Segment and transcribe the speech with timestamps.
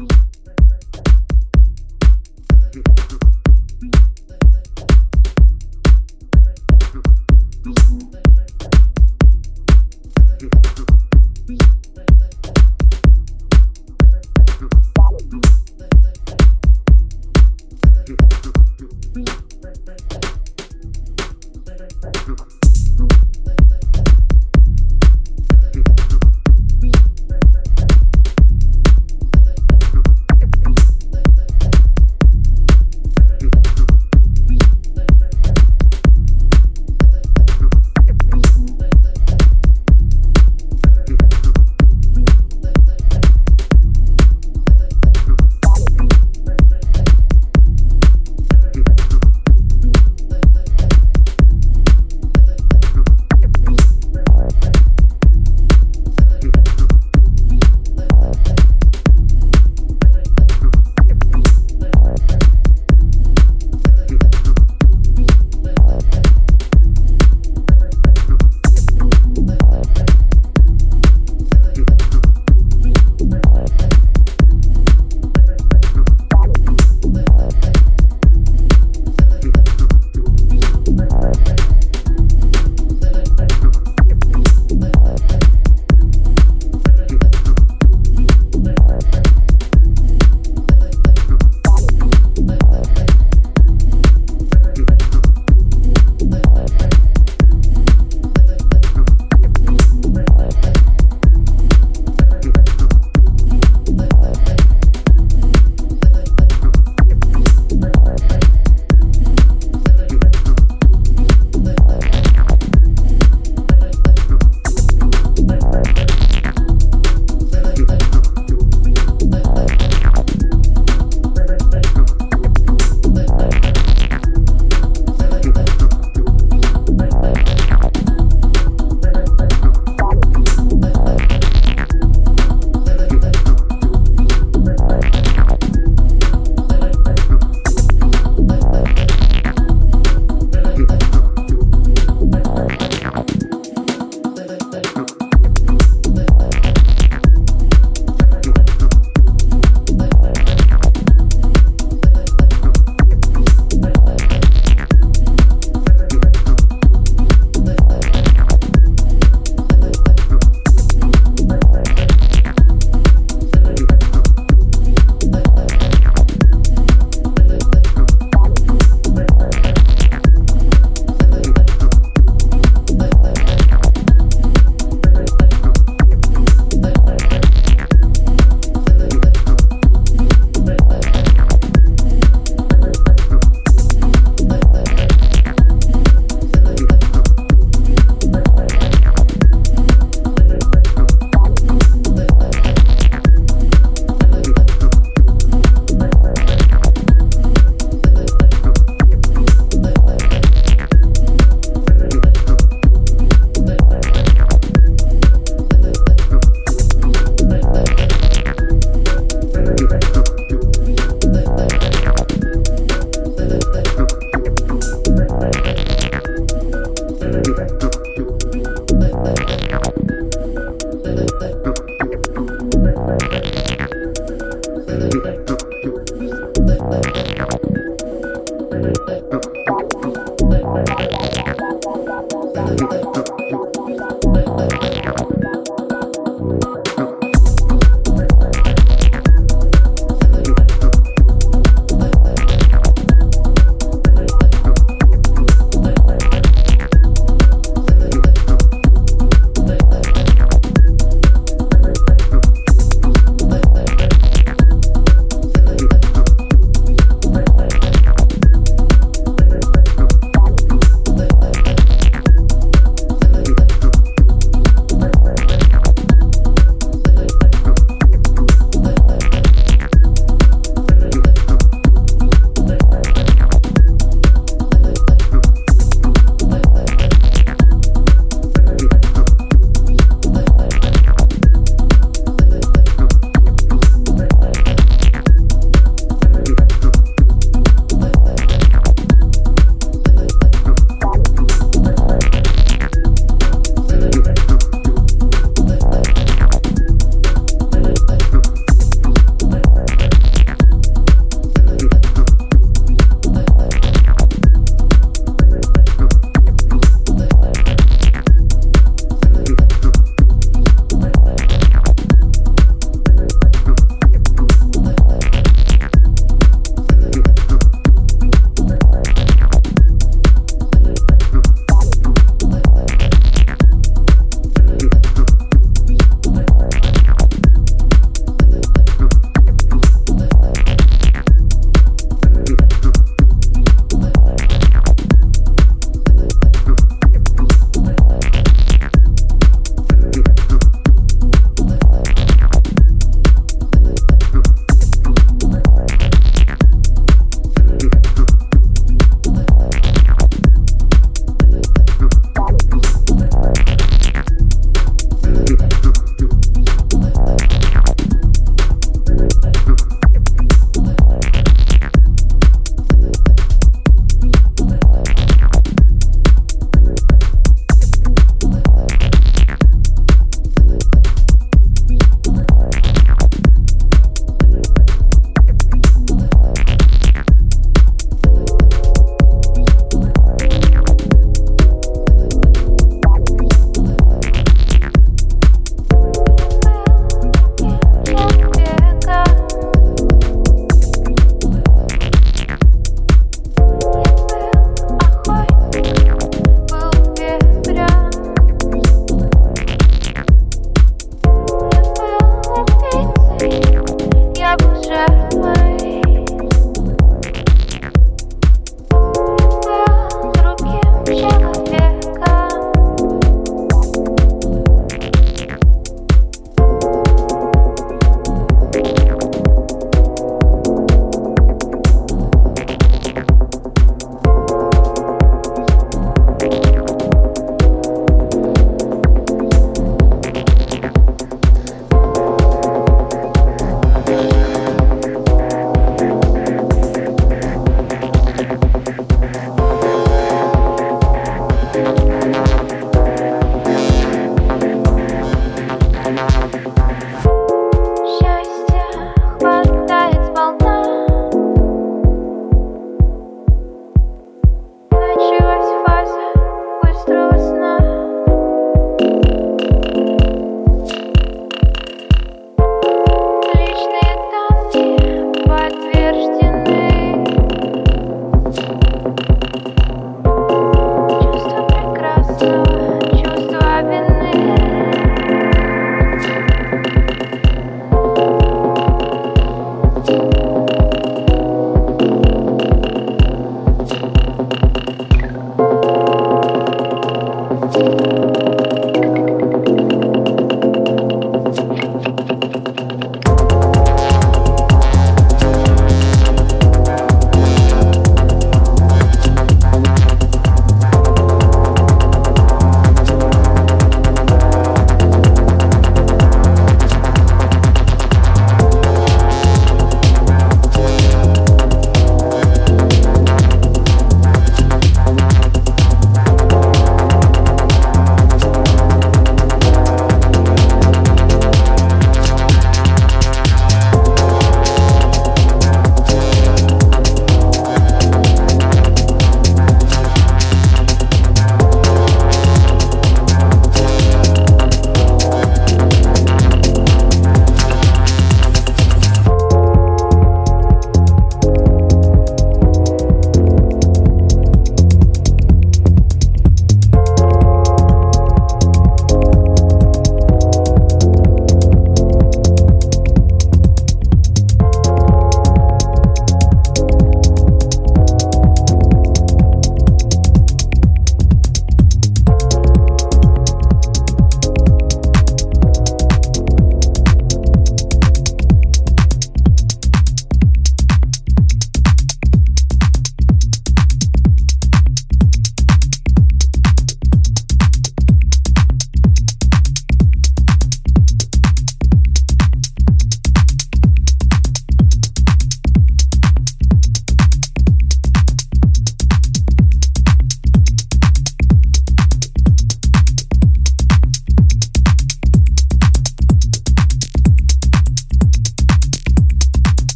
[0.00, 0.29] Thank you.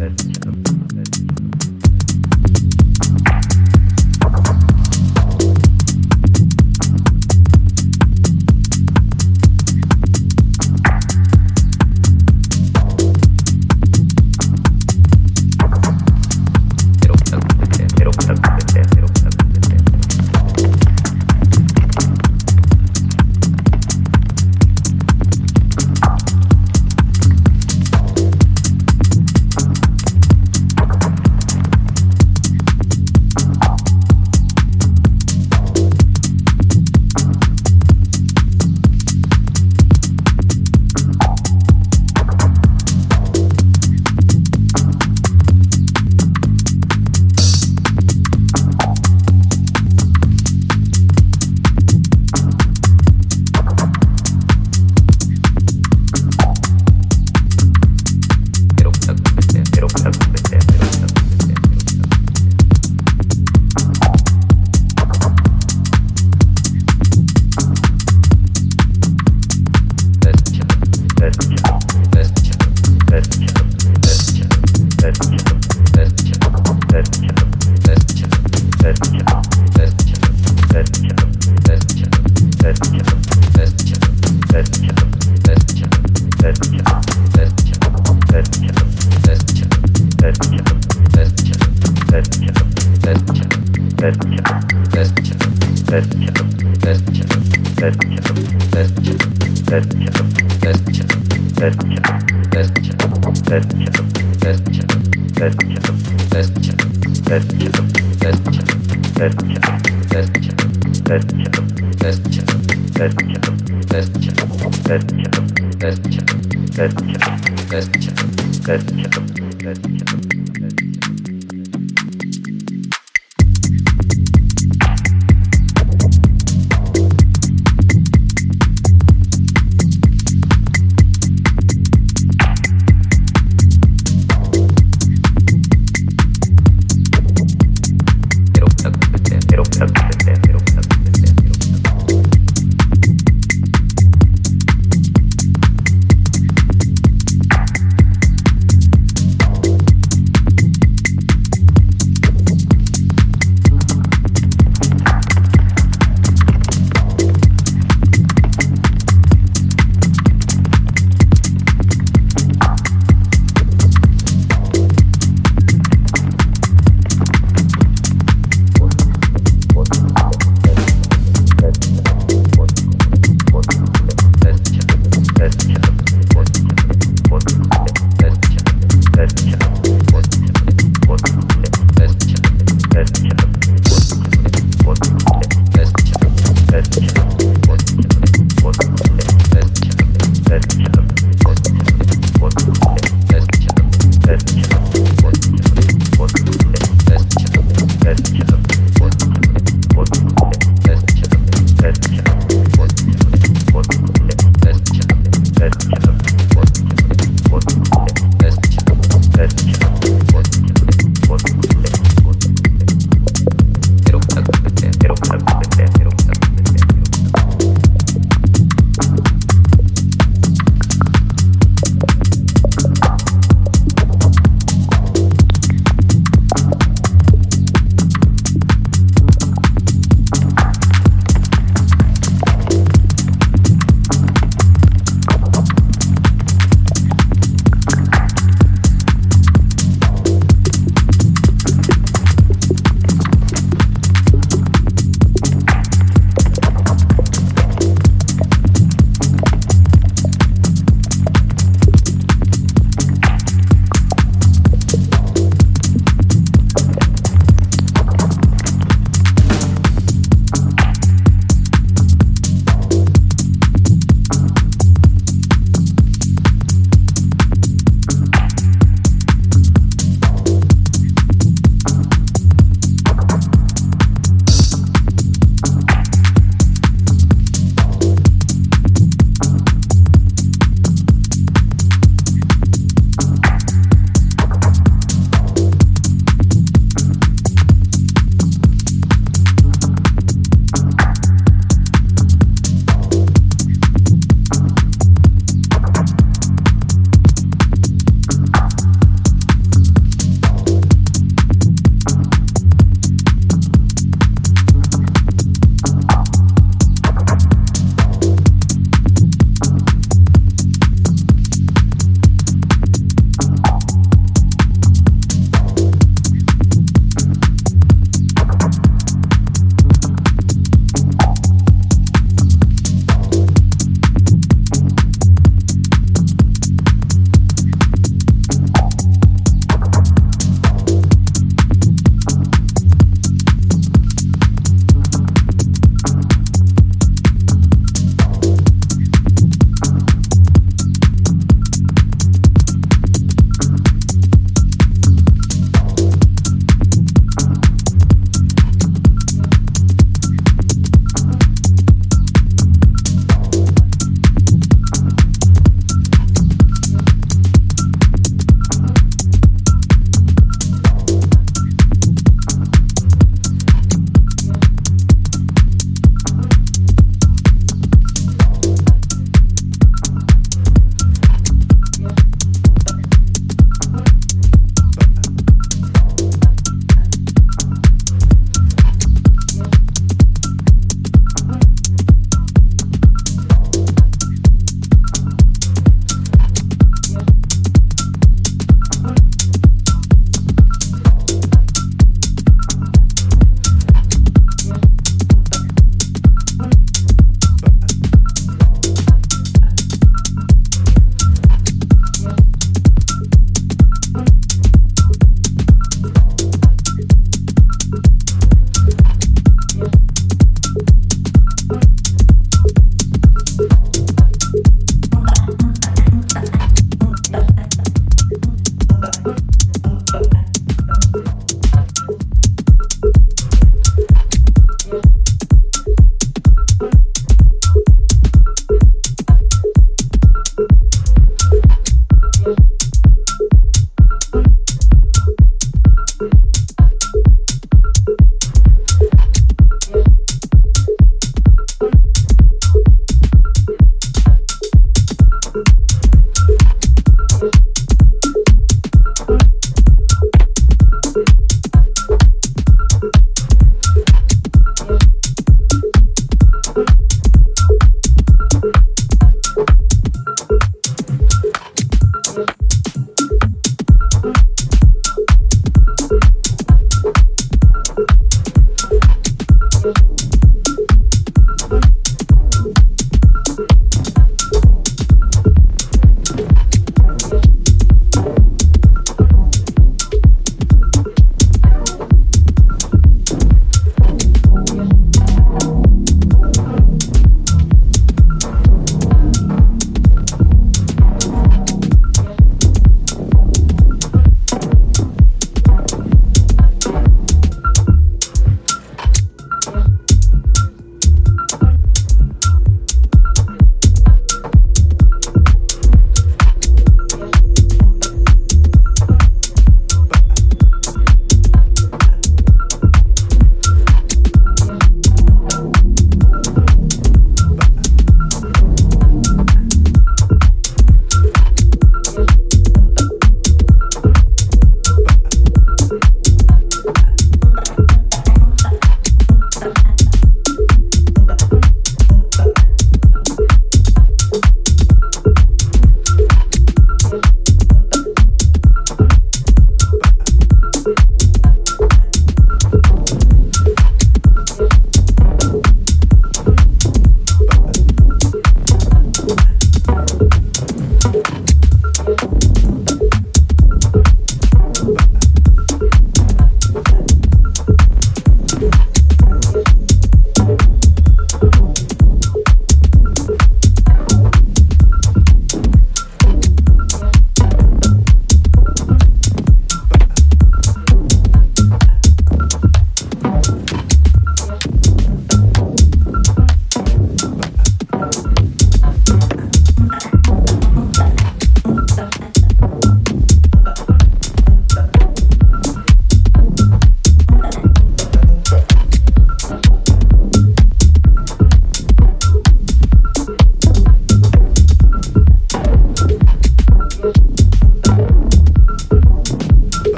[0.00, 1.39] Thank you.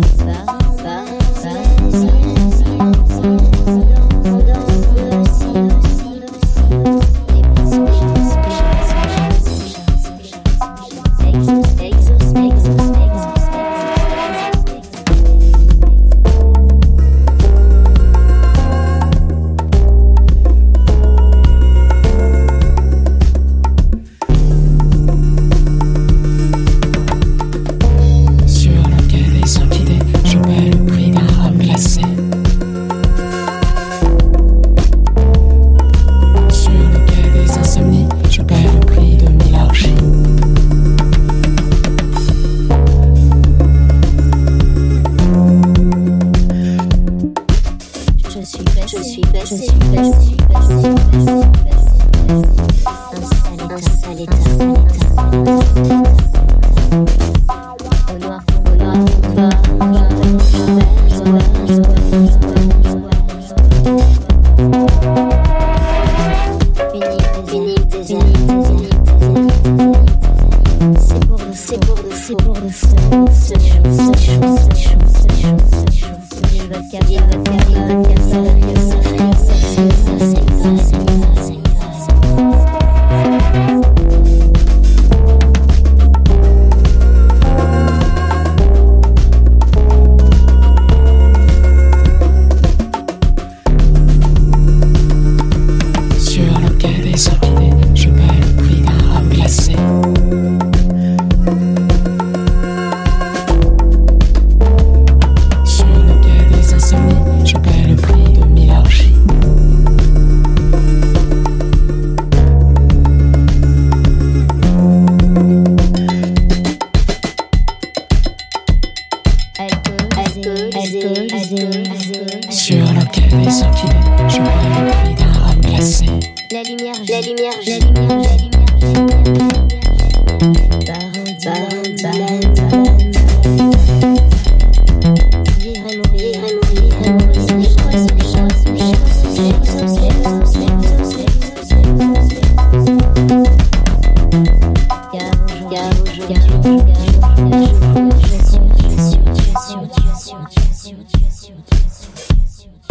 [0.00, 0.59] danza.